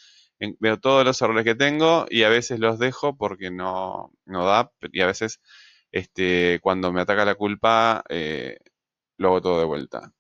veo 0.59 0.79
todos 0.79 1.05
los 1.05 1.21
errores 1.21 1.43
que 1.43 1.55
tengo 1.55 2.05
y 2.09 2.23
a 2.23 2.29
veces 2.29 2.59
los 2.59 2.79
dejo 2.79 3.17
porque 3.17 3.51
no, 3.51 4.11
no 4.25 4.45
da. 4.45 4.71
Y 4.91 5.01
a 5.01 5.07
veces 5.07 5.39
este, 5.91 6.60
cuando 6.62 6.91
me 6.91 7.01
ataca 7.01 7.25
la 7.25 7.36
culpa, 7.36 8.03
eh, 8.10 8.57
lo 9.17 9.29
hago 9.29 9.41
todo 9.41 9.60
de 9.60 9.65
vuelta. 9.65 10.13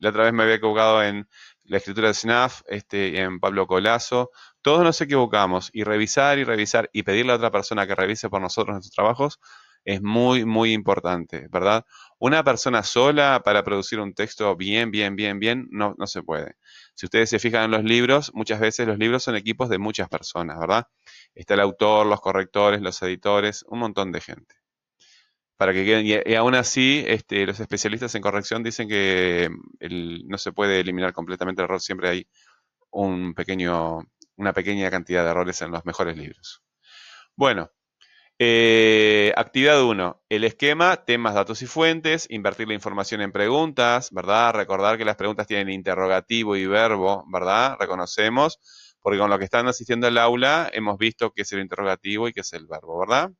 la 0.00 0.10
otra 0.10 0.24
vez 0.24 0.32
me 0.32 0.44
había 0.44 0.56
equivocado 0.56 1.02
en 1.02 1.28
la 1.64 1.78
escritura 1.78 2.08
de 2.08 2.14
SNAF, 2.14 2.62
este, 2.68 3.20
en 3.20 3.40
Pablo 3.40 3.66
Colazo. 3.66 4.30
Todos 4.62 4.82
nos 4.84 5.00
equivocamos 5.00 5.70
y 5.72 5.84
revisar 5.84 6.38
y 6.38 6.44
revisar 6.44 6.90
y 6.92 7.02
pedirle 7.02 7.32
a 7.32 7.36
otra 7.36 7.50
persona 7.50 7.86
que 7.86 7.94
revise 7.94 8.28
por 8.30 8.40
nosotros 8.40 8.74
nuestros 8.74 8.94
trabajos 8.94 9.40
es 9.84 10.02
muy, 10.02 10.44
muy 10.44 10.72
importante, 10.72 11.48
¿verdad? 11.50 11.84
Una 12.18 12.44
persona 12.44 12.82
sola 12.82 13.42
para 13.44 13.64
producir 13.64 14.00
un 14.00 14.12
texto 14.14 14.54
bien, 14.56 14.90
bien, 14.90 15.16
bien, 15.16 15.38
bien, 15.38 15.68
no, 15.70 15.94
no 15.98 16.06
se 16.06 16.22
puede. 16.22 16.56
Si 16.94 17.06
ustedes 17.06 17.30
se 17.30 17.38
fijan 17.38 17.64
en 17.64 17.70
los 17.70 17.84
libros, 17.84 18.30
muchas 18.34 18.60
veces 18.60 18.86
los 18.86 18.98
libros 18.98 19.22
son 19.22 19.36
equipos 19.36 19.68
de 19.70 19.78
muchas 19.78 20.08
personas, 20.08 20.58
¿verdad? 20.58 20.86
Está 21.34 21.54
el 21.54 21.60
autor, 21.60 22.06
los 22.06 22.20
correctores, 22.20 22.82
los 22.82 23.00
editores, 23.02 23.64
un 23.68 23.78
montón 23.80 24.12
de 24.12 24.20
gente 24.20 24.58
para 25.58 25.74
que 25.74 25.84
queden. 25.84 26.06
Y, 26.06 26.34
aún 26.34 26.54
así, 26.54 27.04
este, 27.06 27.44
los 27.46 27.60
especialistas 27.60 28.14
en 28.14 28.22
corrección 28.22 28.62
dicen 28.62 28.88
que 28.88 29.50
no 29.80 30.38
se 30.38 30.52
puede 30.52 30.80
eliminar 30.80 31.12
completamente 31.12 31.60
el 31.60 31.64
error, 31.64 31.80
siempre 31.80 32.08
hay 32.08 32.28
un 32.90 33.34
pequeño, 33.34 33.98
una 34.36 34.52
pequeña 34.54 34.90
cantidad 34.90 35.24
de 35.24 35.30
errores 35.30 35.60
en 35.62 35.72
los 35.72 35.84
mejores 35.84 36.16
libros. 36.16 36.62
Bueno, 37.36 37.70
eh, 38.38 39.32
actividad 39.36 39.82
1. 39.82 40.22
El 40.28 40.44
esquema, 40.44 41.04
temas, 41.04 41.34
datos 41.34 41.60
y 41.62 41.66
fuentes, 41.66 42.26
invertir 42.30 42.68
la 42.68 42.74
información 42.74 43.20
en 43.20 43.32
preguntas, 43.32 44.10
¿verdad? 44.12 44.54
Recordar 44.54 44.96
que 44.96 45.04
las 45.04 45.16
preguntas 45.16 45.48
tienen 45.48 45.70
interrogativo 45.70 46.56
y 46.56 46.66
verbo, 46.66 47.24
¿verdad? 47.32 47.76
Reconocemos, 47.80 48.60
porque 49.00 49.18
con 49.18 49.30
lo 49.30 49.38
que 49.38 49.44
están 49.44 49.66
asistiendo 49.66 50.06
al 50.06 50.18
aula 50.18 50.70
hemos 50.72 50.98
visto 50.98 51.32
que 51.32 51.42
es 51.42 51.52
el 51.52 51.60
interrogativo 51.60 52.28
y 52.28 52.32
que 52.32 52.42
es 52.42 52.52
el 52.52 52.66
verbo, 52.68 53.00
¿verdad? 53.00 53.30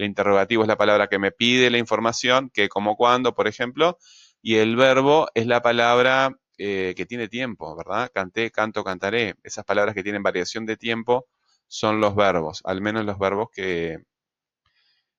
El 0.00 0.06
interrogativo 0.06 0.62
es 0.62 0.68
la 0.68 0.78
palabra 0.78 1.08
que 1.08 1.18
me 1.18 1.30
pide 1.30 1.68
la 1.68 1.76
información, 1.76 2.48
que 2.54 2.70
como 2.70 2.96
cuando, 2.96 3.34
por 3.34 3.46
ejemplo, 3.46 3.98
y 4.40 4.54
el 4.54 4.74
verbo 4.74 5.28
es 5.34 5.46
la 5.46 5.60
palabra 5.60 6.38
eh, 6.56 6.94
que 6.96 7.04
tiene 7.04 7.28
tiempo, 7.28 7.76
¿verdad? 7.76 8.10
Canté, 8.14 8.50
canto, 8.50 8.82
cantaré. 8.82 9.34
Esas 9.42 9.66
palabras 9.66 9.94
que 9.94 10.02
tienen 10.02 10.22
variación 10.22 10.64
de 10.64 10.78
tiempo 10.78 11.28
son 11.68 12.00
los 12.00 12.14
verbos, 12.16 12.62
al 12.64 12.80
menos 12.80 13.04
los 13.04 13.18
verbos 13.18 13.48
que, 13.52 13.98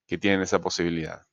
que 0.08 0.18
tienen 0.18 0.42
esa 0.42 0.60
posibilidad. 0.60 1.28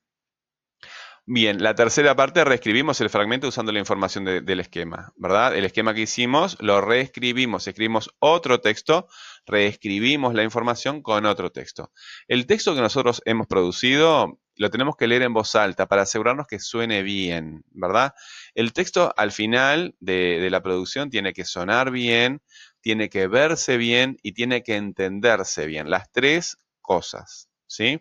Bien, 1.31 1.63
la 1.63 1.75
tercera 1.75 2.17
parte 2.17 2.43
reescribimos 2.43 3.03
el 3.03 3.11
fragmento 3.11 3.49
usando 3.49 3.71
la 3.71 3.79
información 3.79 4.25
del 4.25 4.61
esquema, 4.61 5.13
¿verdad? 5.17 5.55
El 5.55 5.67
esquema 5.67 5.93
que 5.93 6.01
hicimos 6.01 6.57
lo 6.59 6.81
reescribimos, 6.81 7.69
escribimos 7.69 8.09
otro 8.19 8.63
texto, 8.63 9.09
reescribimos 9.45 10.33
la 10.33 10.43
información 10.43 11.03
con 11.03 11.27
otro 11.27 11.53
texto. 11.53 11.93
El 12.29 12.47
texto 12.47 12.75
que 12.75 12.81
nosotros 12.81 13.21
hemos 13.27 13.47
producido 13.47 14.41
lo 14.57 14.71
tenemos 14.71 14.97
que 14.97 15.07
leer 15.07 15.21
en 15.21 15.35
voz 15.35 15.55
alta 15.55 15.87
para 15.87 16.01
asegurarnos 16.01 16.47
que 16.47 16.61
suene 16.61 17.03
bien, 17.03 17.63
¿verdad? 17.73 18.15
El 18.55 18.73
texto 18.73 19.13
al 19.15 19.31
final 19.31 19.97
de, 20.01 20.49
la 20.51 20.63
producción 20.63 21.11
tiene 21.11 21.35
que 21.35 21.45
sonar 21.45 21.91
bien, 21.91 22.41
tiene 22.81 23.11
que 23.11 23.27
verse 23.27 23.77
bien 23.77 24.17
y 24.23 24.33
tiene 24.33 24.63
que 24.63 24.77
entenderse 24.77 25.67
bien, 25.67 25.91
las 25.91 26.11
tres 26.11 26.57
cosas, 26.81 27.51
¿sí? 27.67 28.01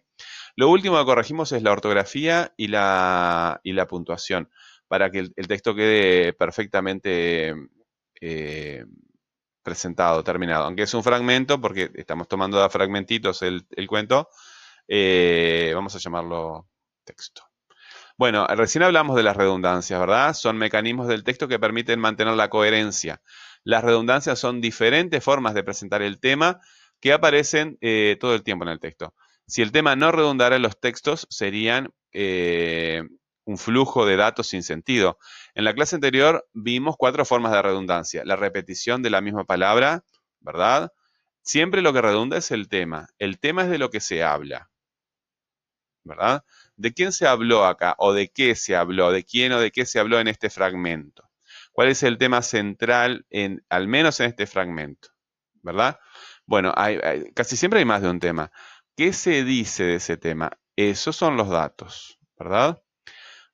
Lo 0.58 0.70
último 0.70 0.98
que 0.98 1.06
corregimos 1.06 1.52
es 1.52 1.62
la 1.62 1.72
ortografía 1.72 2.52
y 2.58 2.68
la, 2.68 3.62
y 3.64 3.74
la 3.74 3.88
puntuación, 3.88 4.50
para 4.88 5.12
que 5.12 5.20
el, 5.20 5.48
texto 5.48 5.76
quede 5.76 6.34
perfectamente 6.34 7.54
eh, 8.20 8.84
presentado, 9.62 10.24
terminado. 10.24 10.66
Aunque 10.66 10.82
es 10.82 10.94
un 10.96 11.04
fragmento, 11.04 11.62
porque 11.62 11.92
estamos 11.94 12.28
tomando 12.28 12.60
de 12.60 12.68
fragmentitos 12.72 13.44
el, 13.44 13.68
cuento, 13.88 14.30
eh, 14.88 15.74
vamos 15.76 15.94
a 15.96 16.00
llamarlo 16.00 16.68
texto. 17.04 17.44
Bueno, 18.18 18.48
recién 18.48 18.82
hablamos 18.82 19.16
de 19.16 19.22
las 19.22 19.38
redundancias, 19.38 20.00
¿verdad? 20.00 20.34
Son 20.34 20.58
mecanismos 20.58 21.08
del 21.08 21.24
texto 21.24 21.48
que 21.48 21.60
permiten 21.60 22.00
mantener 22.00 22.34
la 22.34 22.50
coherencia. 22.50 23.22
Las 23.64 23.84
redundancias 23.84 24.40
son 24.40 24.60
diferentes 24.60 25.24
formas 25.24 25.54
de 25.54 25.64
presentar 25.64 26.02
el 26.02 26.20
tema 26.20 26.62
que 27.00 27.14
aparecen 27.14 27.78
eh, 27.80 28.18
todo 28.20 28.34
el 28.34 28.42
tiempo 28.42 28.66
en 28.66 28.72
el 28.72 28.80
texto. 28.80 29.14
Si 29.48 29.62
el 29.62 29.72
tema 29.72 29.96
no 29.96 30.12
redundara 30.12 30.58
en 30.58 30.62
los 30.62 30.80
textos, 30.80 31.26
serían 31.30 31.90
eh, 32.12 33.04
un 33.46 33.58
flujo 33.58 34.06
de 34.06 34.18
datos 34.18 34.48
sin 34.48 34.62
sentido. 34.62 35.18
En 35.56 35.64
la 35.64 35.74
clase 35.74 35.96
anterior 35.96 36.46
vimos 36.54 36.96
cuatro 36.98 37.24
formas 37.24 37.54
de 37.54 37.62
redundancia. 37.62 38.26
La 38.26 38.36
repetición 38.36 39.02
de 39.02 39.10
la 39.10 39.22
misma 39.22 39.46
palabra, 39.46 40.04
¿verdad? 40.42 40.92
Siempre 41.44 41.82
lo 41.82 41.94
que 41.94 42.02
redunda 42.02 42.38
es 42.38 42.52
el 42.52 42.68
tema. 42.68 43.08
El 43.20 43.40
tema 43.40 43.64
es 43.64 43.70
de 43.70 43.78
lo 43.78 43.90
que 43.90 44.02
se 44.02 44.22
habla, 44.22 44.70
¿verdad? 46.04 46.44
¿De 46.76 46.94
quién 46.94 47.14
se 47.14 47.26
habló 47.26 47.66
acá? 47.66 47.96
¿O 48.00 48.12
de 48.12 48.28
qué 48.28 48.54
se 48.54 48.76
habló? 48.76 49.12
¿De 49.12 49.24
quién 49.24 49.54
o 49.54 49.60
de 49.60 49.72
qué 49.72 49.86
se 49.86 50.00
habló 50.00 50.20
en 50.20 50.28
este 50.28 50.50
fragmento? 50.50 51.24
¿Cuál 51.72 51.88
es 51.88 52.04
el 52.04 52.18
tema 52.18 52.42
central, 52.42 53.26
en, 53.30 53.64
al 53.70 53.88
menos 53.88 54.20
en 54.20 54.28
este 54.28 54.46
fragmento? 54.46 55.10
¿Verdad? 55.62 56.00
Bueno, 56.46 56.74
casi 57.34 57.58
siempre 57.58 57.80
hay 57.80 57.86
más 57.86 58.02
de 58.02 58.10
un 58.10 58.20
tema. 58.20 58.52
¿Qué 58.98 59.14
se 59.14 59.44
dice 59.44 59.84
de 59.84 59.96
ese 59.98 60.18
tema? 60.18 60.58
Esos 60.76 61.16
son 61.16 61.38
los 61.38 61.50
datos, 61.50 62.18
¿verdad? 62.36 62.82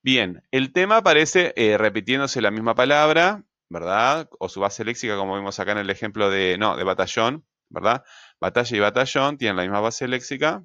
Bien, 0.02 0.42
el 0.52 0.72
tema 0.72 0.98
aparece 0.98 1.52
eh, 1.58 1.78
repitiéndose 1.78 2.42
la 2.42 2.50
misma 2.50 2.76
palabra, 2.76 3.44
¿verdad? 3.68 4.30
O 4.40 4.48
su 4.48 4.62
base 4.62 4.86
léxica, 4.86 5.18
como 5.18 5.36
vimos 5.36 5.60
acá 5.60 5.74
en 5.74 5.80
el 5.80 5.90
ejemplo 5.90 6.30
de, 6.30 6.58
no, 6.58 6.78
de 6.78 6.86
batallón, 6.86 7.46
¿verdad? 7.68 8.06
Batalla 8.40 8.78
y 8.78 8.80
batallón 8.80 9.38
tienen 9.38 9.58
la 9.58 9.64
misma 9.64 9.82
base 9.82 10.08
léxica. 10.08 10.64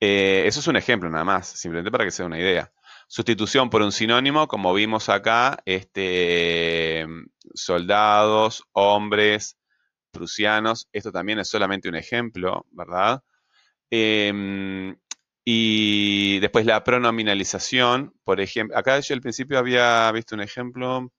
Eh, 0.00 0.42
eso 0.46 0.58
es 0.58 0.66
un 0.66 0.74
ejemplo 0.76 1.08
nada 1.08 1.24
más, 1.24 1.46
simplemente 1.46 1.92
para 1.92 2.04
que 2.04 2.10
sea 2.10 2.26
una 2.26 2.38
idea. 2.40 2.72
Sustitución 3.06 3.70
por 3.70 3.82
un 3.82 3.92
sinónimo, 3.92 4.48
como 4.48 4.74
vimos 4.74 5.08
acá, 5.08 5.62
este, 5.66 7.06
soldados, 7.54 8.64
hombres, 8.72 9.59
prusianos. 10.10 10.88
Esto 10.92 11.12
también 11.12 11.38
es 11.38 11.48
solamente 11.48 11.88
un 11.88 11.96
ejemplo, 11.96 12.66
¿verdad? 12.72 13.22
Em, 13.90 14.96
y 15.44 16.38
después 16.40 16.66
la 16.66 16.84
pronominalización, 16.84 18.14
por 18.24 18.40
ejemplo, 18.40 18.76
acá 18.78 19.00
yo 19.00 19.14
al 19.14 19.20
principio 19.20 19.58
había 19.58 20.10
visto 20.12 20.34
un 20.34 20.42
ejemplo. 20.42 21.12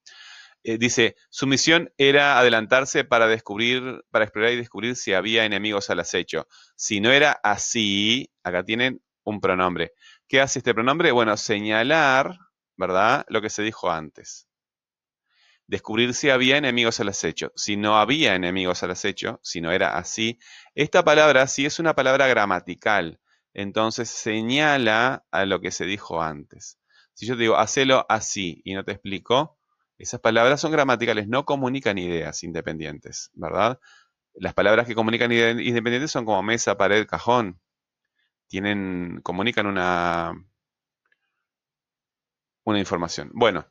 Eh, 0.64 0.78
dice, 0.78 1.16
su 1.30 1.48
misión 1.48 1.92
era 1.98 2.40
adelantarse 2.40 3.04
para 3.04 3.28
descubrir, 3.28 4.04
para 4.12 4.26
explorar 4.26 4.54
y 4.54 4.58
descubrir 4.58 4.96
si 4.96 5.14
había 5.14 5.46
enemigos 5.46 5.90
al 5.90 6.00
acecho. 6.00 6.48
Si 6.76 7.02
no 7.02 7.12
era 7.12 7.32
así, 7.44 8.32
acá 8.44 8.64
tienen 8.64 9.02
un 9.24 9.42
pronombre. 9.42 9.94
¿Qué 10.28 10.40
hace 10.42 10.60
este 10.60 10.74
pronombre? 10.74 11.12
Bueno, 11.12 11.36
señalar, 11.38 12.38
¿verdad? 12.78 13.26
Lo 13.30 13.42
que 13.42 13.50
se 13.50 13.64
dijo 13.64 13.92
antes. 13.92 14.48
Descubrir 15.72 16.14
si 16.14 16.30
había 16.30 16.58
enemigos 16.58 17.00
al 17.00 17.08
acecho. 17.08 17.54
Si 17.56 17.78
no 17.78 17.98
había 17.98 18.36
enemigos 18.36 18.84
al 18.84 18.92
acecho, 18.92 19.40
si 19.42 19.62
no 19.62 19.72
era 19.72 19.98
así, 19.98 20.38
esta 20.76 21.02
palabra 21.06 21.48
sí 21.48 21.66
es 21.66 21.80
una 21.80 21.96
palabra 21.96 22.28
gramatical. 22.28 23.22
Entonces 23.54 24.10
señala 24.10 25.24
a 25.32 25.46
lo 25.46 25.62
que 25.62 25.72
se 25.72 25.86
dijo 25.86 26.22
antes. 26.22 26.78
Si 27.14 27.26
yo 27.26 27.36
te 27.36 27.44
digo, 27.44 27.56
hacelo 27.56 28.06
así 28.10 28.62
y 28.66 28.74
no 28.74 28.84
te 28.84 28.92
explico, 28.92 29.58
esas 29.98 30.20
palabras 30.20 30.60
son 30.60 30.74
gramaticales, 30.74 31.30
no 31.30 31.46
comunican 31.46 31.98
ideas 31.98 32.44
independientes, 32.44 33.32
¿verdad? 33.34 33.80
Las 34.34 34.54
palabras 34.54 34.86
que 34.88 34.96
comunican 34.96 35.32
ideas 35.32 35.58
independientes 35.58 36.12
son 36.12 36.26
como 36.26 36.44
mesa, 36.44 36.78
pared, 36.78 37.08
cajón. 37.08 37.62
Tienen, 38.48 39.22
comunican 39.24 39.68
una, 39.68 40.34
una 42.66 42.80
información. 42.80 43.32
Bueno, 43.34 43.66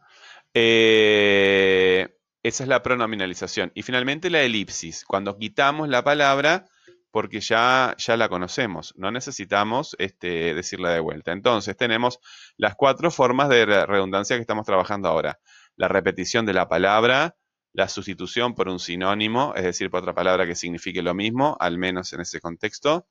eh, 0.55 2.09
esa 2.43 2.63
es 2.65 2.69
la 2.69 2.83
pronominalización. 2.83 3.73
Y 3.75 3.83
finalmente 3.83 4.31
la 4.31 4.43
elipsis, 4.43 5.05
cuando 5.05 5.37
quitamos 5.39 5.89
la 5.89 6.03
palabra 6.03 6.67
porque 7.11 7.41
ya, 7.41 7.95
ya 7.99 8.17
la 8.17 8.29
conocemos, 8.29 8.95
no 8.97 9.11
necesitamos 9.11 9.97
este, 9.99 10.55
decirla 10.55 10.91
de 10.91 11.01
vuelta. 11.01 11.33
Entonces 11.33 11.77
tenemos 11.77 12.21
las 12.57 12.77
cuatro 12.77 13.11
formas 13.11 13.49
de 13.49 13.67
redundancia 13.87 14.37
que 14.37 14.43
estamos 14.43 14.67
trabajando 14.67 15.09
ahora. 15.09 15.41
La 15.77 15.89
repetición 15.89 16.47
de 16.47 16.55
la 16.55 16.69
palabra, 16.69 17.37
la 17.73 17.89
sustitución 17.89 18.55
por 18.55 18.69
un 18.69 18.79
sinónimo, 18.79 19.55
es 19.57 19.65
decir, 19.65 19.91
por 19.91 20.01
otra 20.01 20.15
palabra 20.15 20.47
que 20.47 20.55
signifique 20.55 21.03
lo 21.03 21.15
mismo, 21.15 21.57
al 21.61 21.79
menos 21.79 22.13
en 22.13 22.21
ese 22.21 22.41
contexto. 22.41 23.07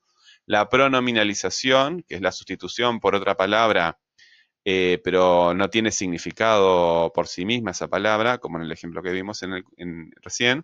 La 0.46 0.70
pronominalización, 0.70 2.04
que 2.08 2.16
es 2.16 2.22
la 2.22 2.32
sustitución 2.32 3.00
por 3.00 3.16
otra 3.16 3.36
palabra, 3.36 4.00
eh, 4.72 5.02
pero 5.04 5.56
no 5.56 5.68
tiene 5.72 5.90
significado 5.90 7.12
por 7.12 7.28
sí 7.28 7.44
misma 7.44 7.72
esa 7.72 7.88
palabra, 7.88 8.38
como 8.38 8.58
en 8.58 8.66
el 8.66 8.72
ejemplo 8.72 9.02
que 9.02 9.10
vimos 9.12 9.42
en 9.42 10.12
recién. 10.22 10.64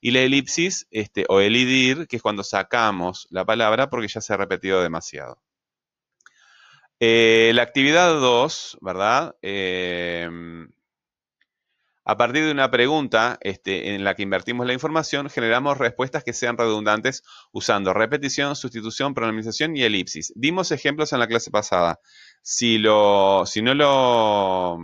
Y 0.00 0.12
la 0.12 0.20
elipsis 0.20 0.86
este, 0.90 1.26
o 1.28 1.38
elidir, 1.40 2.06
que 2.06 2.16
es 2.16 2.22
cuando 2.22 2.44
sacamos 2.44 3.26
la 3.30 3.44
palabra 3.44 3.90
porque 3.90 4.08
ya 4.08 4.22
se 4.22 4.32
ha 4.32 4.38
repetido 4.38 4.82
demasiado. 4.82 5.42
Eh, 6.98 7.52
la 7.54 7.62
actividad 7.62 8.18
2, 8.20 8.78
¿verdad? 8.80 9.36
Em, 9.42 10.70
a 12.04 12.16
partir 12.16 12.44
de 12.44 12.50
una 12.50 12.70
pregunta 12.70 13.38
este, 13.42 13.94
en 13.94 14.02
la 14.02 14.14
que 14.14 14.22
invertimos 14.22 14.66
la 14.66 14.72
información, 14.72 15.30
generamos 15.30 15.78
respuestas 15.78 16.24
que 16.24 16.32
sean 16.32 16.58
redundantes 16.58 17.22
usando 17.52 17.94
repetición, 17.94 18.56
sustitución, 18.56 19.14
pronomización 19.14 19.76
y 19.76 19.84
elipsis. 19.84 20.32
Dimos 20.34 20.72
ejemplos 20.72 21.12
en 21.12 21.20
la 21.20 21.28
clase 21.28 21.50
pasada. 21.52 22.00
Si, 22.42 22.78
no 22.78 23.74
lo 23.74 24.76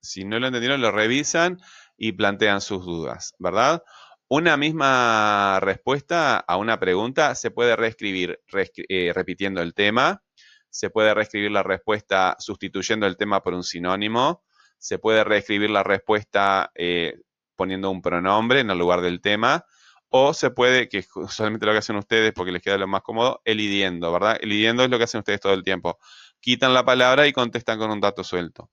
entendieron, 0.00 0.80
lo 0.80 0.92
revisan 0.92 1.58
y 1.96 2.12
plantean 2.12 2.60
sus 2.60 2.84
dudas, 2.84 3.34
¿verdad? 3.38 3.82
Una 4.28 4.56
misma 4.56 5.58
respuesta 5.60 6.38
a 6.38 6.56
una 6.56 6.78
pregunta 6.78 7.34
se 7.34 7.50
puede 7.50 7.74
reescribir 7.74 8.40
eh, 8.88 9.12
repitiendo 9.12 9.60
el 9.60 9.74
tema, 9.74 10.22
se 10.70 10.88
puede 10.88 11.12
reescribir 11.14 11.50
la 11.50 11.64
respuesta 11.64 12.36
sustituyendo 12.38 13.06
el 13.06 13.16
tema 13.16 13.42
por 13.42 13.54
un 13.54 13.64
sinónimo, 13.64 14.44
se 14.82 14.98
puede 14.98 15.22
reescribir 15.22 15.70
la 15.70 15.84
respuesta 15.84 16.72
eh, 16.74 17.14
poniendo 17.54 17.88
un 17.88 18.02
pronombre 18.02 18.58
en 18.58 18.70
el 18.70 18.78
lugar 18.78 19.00
del 19.00 19.20
tema, 19.20 19.64
o 20.08 20.34
se 20.34 20.50
puede, 20.50 20.88
que 20.88 21.04
solamente 21.28 21.66
lo 21.66 21.72
que 21.72 21.78
hacen 21.78 21.94
ustedes 21.94 22.32
porque 22.32 22.50
les 22.50 22.62
queda 22.62 22.78
lo 22.78 22.88
más 22.88 23.02
cómodo, 23.02 23.40
elidiendo, 23.44 24.10
¿verdad? 24.12 24.38
Elidiendo 24.40 24.82
es 24.82 24.90
lo 24.90 24.98
que 24.98 25.04
hacen 25.04 25.20
ustedes 25.20 25.40
todo 25.40 25.54
el 25.54 25.62
tiempo. 25.62 25.98
Quitan 26.40 26.74
la 26.74 26.84
palabra 26.84 27.28
y 27.28 27.32
contestan 27.32 27.78
con 27.78 27.92
un 27.92 28.00
dato 28.00 28.24
suelto. 28.24 28.70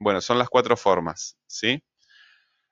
Bueno, 0.00 0.22
son 0.22 0.38
las 0.38 0.48
cuatro 0.48 0.78
formas, 0.78 1.36
¿sí? 1.46 1.84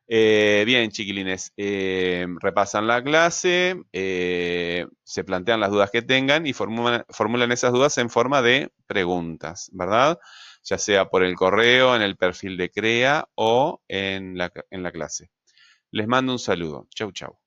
Eh, 0.09 0.64
bien, 0.67 0.91
chiquilines, 0.91 1.52
eh, 1.59 2.26
repasan 2.41 2.87
la 2.87 3.02
clase, 3.02 3.76
se 3.93 5.25
plantean 5.25 5.61
las 5.61 5.71
dudas 5.71 5.91
que 5.91 6.00
tengan 6.00 6.47
y 6.47 6.55
formulan, 6.55 7.52
esas 7.52 7.73
dudas 7.73 7.99
en 7.99 8.09
forma 8.09 8.41
de 8.41 8.73
preguntas, 8.87 9.69
¿verdad? 9.73 10.19
Ya 10.64 10.78
sea 10.78 11.11
por 11.11 11.25
el 11.25 11.35
correo, 11.35 11.97
en 11.97 12.02
el 12.02 12.16
perfil 12.16 12.57
de 12.57 12.71
CREA 12.71 13.28
o 13.34 13.82
en 13.89 14.39
la, 14.39 14.52
en 14.71 14.82
la 14.82 14.93
clase. 14.93 15.30
Les 15.91 16.08
mando 16.08 16.32
un 16.32 16.39
saludo. 16.39 16.89
Chau, 16.95 17.13
chau. 17.13 17.42